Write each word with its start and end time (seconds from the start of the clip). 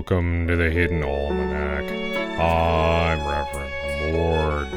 Welcome 0.00 0.48
to 0.48 0.56
the 0.56 0.70
Hidden 0.70 1.04
Almanac. 1.04 1.84
I'm 2.40 3.20
Reverend 3.28 4.14
Mord. 4.14 4.70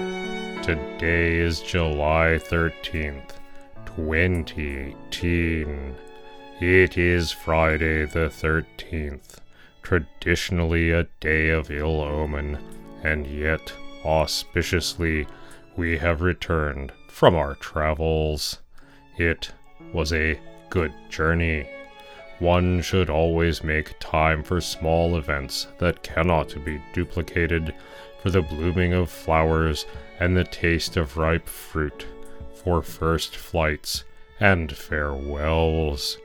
Today 0.61 1.38
is 1.38 1.61
July 1.61 2.38
13th, 2.41 3.38
2018. 3.86 5.96
It 6.59 6.97
is 6.97 7.32
Friday 7.32 8.04
the 8.04 8.28
13th, 8.28 9.38
traditionally 9.82 10.91
a 10.91 11.07
day 11.21 11.51
of 11.51 11.71
ill 11.71 12.01
omen, 12.01 12.57
and 13.01 13.25
yet, 13.25 13.71
auspiciously, 14.04 15.25
we 15.78 16.00
have 16.00 16.19
returned 16.19 16.92
from 17.07 17.33
our 17.33 17.55
travels. 17.55 18.60
It 19.18 19.54
was 19.93 20.11
a 20.11 20.37
good 20.69 20.92
journey. 21.10 21.69
One 22.39 22.82
should 22.82 23.10
always 23.10 23.64
make 23.64 24.00
time 24.00 24.43
for 24.43 24.60
small 24.60 25.15
events 25.15 25.68
that 25.78 26.04
cannot 26.04 26.56
be 26.65 26.82
duplicated, 26.93 27.73
for 28.21 28.29
the 28.29 28.42
blooming 28.42 28.93
of 28.93 29.09
flowers 29.09 29.86
and 30.19 30.36
the 30.36 30.43
taste 30.43 30.97
of 30.97 31.18
ripe 31.18 31.47
fruit, 31.47 32.06
for 32.53 32.81
first 32.81 33.36
flights 33.36 34.03
and 34.39 34.75
farewells. 34.75 36.17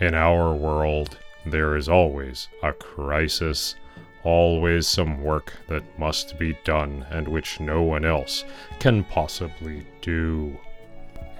In 0.00 0.14
our 0.14 0.54
world, 0.54 1.16
there 1.46 1.76
is 1.76 1.88
always 1.88 2.48
a 2.62 2.72
crisis, 2.72 3.76
always 4.24 4.86
some 4.86 5.22
work 5.22 5.52
that 5.68 5.98
must 5.98 6.38
be 6.38 6.58
done 6.64 7.06
and 7.10 7.28
which 7.28 7.60
no 7.60 7.82
one 7.82 8.04
else 8.04 8.44
can 8.80 9.04
possibly 9.04 9.86
do. 10.00 10.58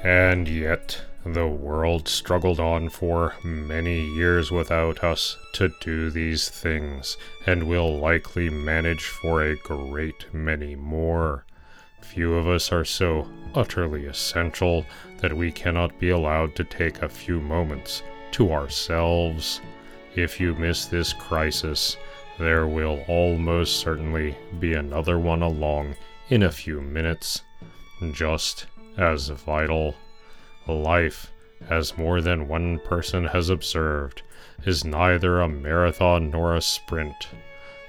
And 0.03 0.49
yet, 0.49 1.01
the 1.35 1.47
world 1.47 2.07
struggled 2.07 2.61
on 2.61 2.89
for 2.89 3.35
many 3.43 4.01
years 4.01 4.51
without 4.51 5.03
us 5.03 5.37
to 5.53 5.73
do 5.81 6.11
these 6.11 6.49
things, 6.49 7.17
and 7.47 7.69
will 7.69 7.99
likely 7.99 8.49
manage 8.51 9.05
for 9.05 9.43
a 9.43 9.57
great 9.57 10.27
many 10.33 10.75
more. 10.77 11.45
Few 12.03 12.35
of 12.35 12.47
us 12.47 12.71
are 12.71 12.85
so 12.85 13.29
utterly 13.55 14.07
essential 14.07 14.87
that 15.19 15.37
we 15.37 15.51
cannot 15.51 15.99
be 15.99 16.11
allowed 16.11 16.55
to 16.57 16.65
take 16.65 17.03
a 17.03 17.09
few 17.09 17.41
moments 17.41 18.03
to 18.33 18.53
ourselves. 18.53 19.61
If 20.15 20.41
you 20.41 20.55
miss 20.55 20.87
this 20.87 21.13
crisis, 21.13 21.97
there 22.39 22.67
will 22.67 23.03
almost 23.09 23.81
certainly 23.81 24.37
be 24.61 24.75
another 24.75 25.19
one 25.19 25.43
along 25.43 25.97
in 26.29 26.43
a 26.43 26.53
few 26.53 26.81
minutes, 26.81 27.43
just 28.13 28.67
as 28.97 29.29
vital. 29.29 29.95
Life, 30.67 31.31
as 31.69 31.97
more 31.97 32.21
than 32.21 32.49
one 32.49 32.81
person 32.81 33.25
has 33.27 33.49
observed, 33.49 34.23
is 34.65 34.85
neither 34.85 35.41
a 35.41 35.49
marathon 35.49 36.31
nor 36.31 36.57
a 36.57 36.61
sprint, 36.61 37.29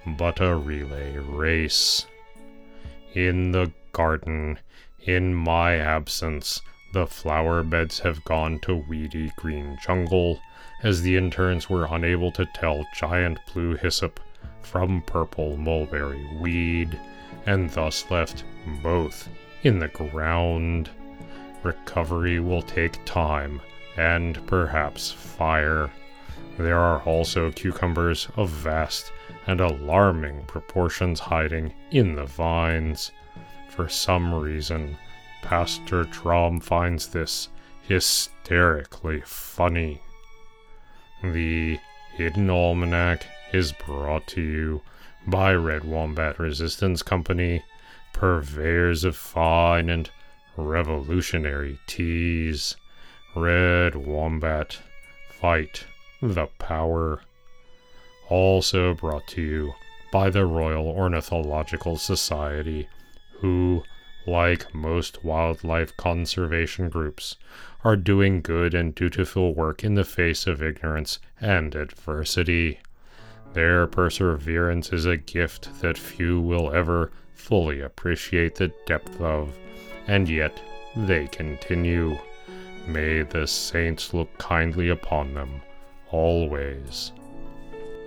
but 0.06 0.40
a 0.40 0.56
relay 0.56 1.18
race. 1.18 2.06
In 3.14 3.52
the 3.52 3.72
garden, 3.94 4.60
in 5.00 5.34
my 5.34 5.76
absence, 5.76 6.62
the 6.94 7.08
flower 7.08 7.64
beds 7.64 8.00
have 8.00 8.24
gone 8.26 8.60
to 8.60 8.76
weedy 8.76 9.32
green 9.38 9.78
jungle, 9.84 10.40
as 10.84 11.02
the 11.02 11.18
interns 11.18 11.70
were 11.70 11.88
unable 11.90 12.32
to 12.34 12.46
tell 12.46 12.86
giant 12.96 13.40
blue 13.52 13.76
hyssop 13.76 14.20
from 14.62 15.02
purple 15.02 15.58
mulberry 15.58 16.26
weed, 16.40 17.00
and 17.46 17.70
thus 17.72 18.10
left 18.12 18.44
both 18.84 19.30
in 19.64 19.80
the 19.80 19.88
ground. 19.88 20.90
Recovery 21.68 22.40
will 22.40 22.62
take 22.62 23.04
time 23.04 23.60
and 23.98 24.46
perhaps 24.48 25.12
fire. 25.12 25.92
There 26.58 26.80
are 26.80 27.02
also 27.02 27.52
cucumbers 27.52 28.30
of 28.38 28.50
vast 28.50 29.12
and 29.48 29.60
alarming 29.60 30.46
proportions 30.46 31.20
hiding 31.20 31.74
in 31.92 32.16
the 32.16 32.26
vines. 32.26 33.12
For 33.68 33.90
some 33.90 34.34
reason, 34.34 34.98
Pastor 35.42 36.06
Drom 36.06 36.62
finds 36.62 37.08
this 37.08 37.50
hysterically 37.82 39.22
funny. 39.26 40.00
The 41.22 41.80
Hidden 42.14 42.50
Almanac 42.50 43.26
is 43.52 43.74
brought 43.74 44.26
to 44.28 44.42
you 44.42 44.82
by 45.28 45.54
Red 45.54 45.84
Wombat 45.84 46.40
Resistance 46.40 47.04
Company, 47.04 47.62
purveyors 48.14 49.04
of 49.04 49.18
fine 49.18 49.90
and 49.90 50.10
revolutionary 50.58 51.80
teas. 51.88 52.76
Red 53.36 53.96
Wombat, 53.96 54.80
fight 55.30 55.86
the 56.22 56.48
power. 56.58 57.22
Also 58.30 58.94
brought 58.94 59.28
to 59.28 59.42
you 59.42 59.74
by 60.12 60.30
the 60.30 60.46
Royal 60.46 60.88
Ornithological 60.88 61.98
Society, 61.98 62.90
who, 63.40 63.84
like 64.26 64.74
most 64.74 65.24
wildlife 65.24 65.96
conservation 65.98 66.90
groups, 66.90 67.36
are 67.84 67.96
doing 67.96 68.42
good 68.42 68.74
and 68.74 68.96
dutiful 68.96 69.54
work 69.54 69.84
in 69.84 69.94
the 69.94 70.04
face 70.04 70.48
of 70.48 70.64
ignorance 70.64 71.20
and 71.40 71.76
adversity. 71.76 72.80
Their 73.54 73.88
perseverance 73.88 74.92
is 74.92 75.06
a 75.06 75.18
gift 75.18 75.82
that 75.82 75.98
few 75.98 76.42
will 76.42 76.74
ever 76.74 77.12
fully 77.34 77.80
appreciate 77.82 78.56
the 78.56 78.74
depth 78.86 79.22
of, 79.22 79.58
and 80.08 80.30
yet 80.30 80.62
they 80.96 81.28
continue. 81.28 82.18
May 82.88 83.24
the 83.24 83.48
saints 83.48 84.14
look 84.14 84.38
kindly 84.38 84.90
upon 84.90 85.34
them, 85.34 85.62
always. 86.10 87.12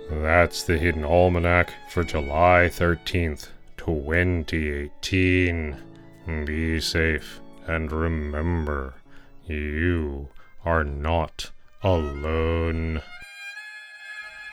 That's 0.09 0.63
the 0.63 0.77
Hidden 0.77 1.03
Almanac 1.05 1.71
for 1.89 2.03
July 2.03 2.69
13th, 2.69 3.49
2018. 3.77 5.77
Be 6.45 6.81
safe 6.81 7.41
and 7.67 7.91
remember, 7.91 8.95
you 9.45 10.29
are 10.65 10.83
not 10.83 11.51
alone. 11.83 13.03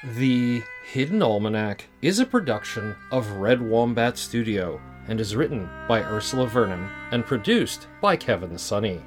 The 0.05 0.63
Hidden 0.93 1.23
Almanac 1.23 1.87
is 2.01 2.21
a 2.21 2.27
production 2.27 2.95
of 3.11 3.33
Red 3.33 3.61
Wombat 3.61 4.17
Studio 4.17 4.81
and 5.09 5.21
is 5.21 5.35
written 5.35 5.69
by 5.89 6.03
Ursula 6.03 6.47
Vernon 6.47 6.89
and 7.11 7.27
produced 7.27 7.89
by 8.01 8.17
Kevin 8.17 8.57
Sonney. 8.59 9.01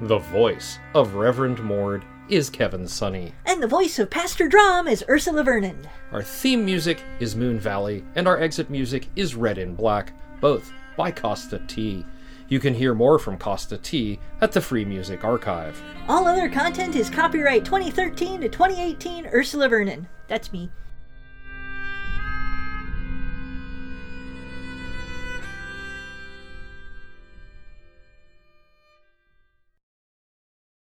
The 0.00 0.18
voice 0.18 0.78
of 0.94 1.14
Reverend 1.14 1.62
Mord 1.62 2.04
is 2.28 2.48
Kevin 2.48 2.84
Sonney. 2.84 3.32
And 3.44 3.62
the 3.62 3.68
voice 3.68 3.98
of 3.98 4.08
Pastor 4.08 4.48
Drom 4.48 4.88
is 4.88 5.04
Ursula 5.08 5.44
Vernon. 5.44 5.86
Our 6.12 6.22
theme 6.22 6.64
music 6.64 7.02
is 7.20 7.36
Moon 7.36 7.58
Valley, 7.58 8.04
and 8.14 8.26
our 8.26 8.40
exit 8.40 8.70
music 8.70 9.08
is 9.16 9.34
Red 9.34 9.58
in 9.58 9.74
Black, 9.74 10.12
both 10.40 10.72
by 10.96 11.12
Kosta 11.12 11.66
T. 11.68 12.06
You 12.48 12.60
can 12.60 12.74
hear 12.74 12.94
more 12.94 13.18
from 13.18 13.38
Kosta 13.38 13.80
T 13.80 14.18
at 14.40 14.52
the 14.52 14.60
Free 14.60 14.84
Music 14.84 15.24
Archive. 15.24 15.82
All 16.08 16.26
other 16.26 16.48
content 16.48 16.96
is 16.96 17.08
copyright 17.08 17.64
2013 17.64 18.42
to 18.42 18.48
2018 18.48 19.26
Ursula 19.26 19.68
Vernon. 19.68 20.08
That's 20.28 20.52
me. 20.52 20.70